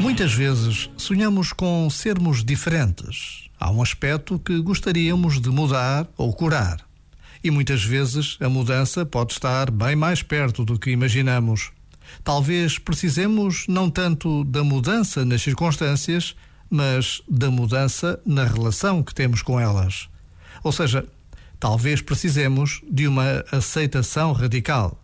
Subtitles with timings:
[0.00, 3.48] Muitas vezes sonhamos com sermos diferentes.
[3.58, 6.78] Há um aspecto que gostaríamos de mudar ou curar.
[7.42, 11.72] E muitas vezes a mudança pode estar bem mais perto do que imaginamos.
[12.22, 16.36] Talvez precisemos não tanto da mudança nas circunstâncias,
[16.68, 20.08] mas da mudança na relação que temos com elas.
[20.62, 21.06] Ou seja,
[21.62, 25.00] talvez precisemos de uma aceitação radical.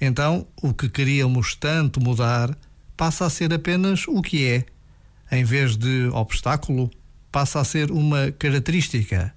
[0.00, 2.56] Então, o que queríamos tanto mudar
[2.96, 4.64] passa a ser apenas o que é.
[5.30, 6.90] Em vez de obstáculo,
[7.30, 9.34] passa a ser uma característica.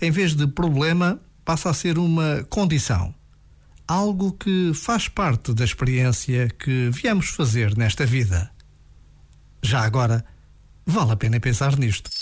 [0.00, 3.14] Em vez de problema, passa a ser uma condição.
[3.86, 8.50] Algo que faz parte da experiência que viemos fazer nesta vida.
[9.62, 10.24] Já agora,
[10.86, 12.21] vale a pena pensar nisto.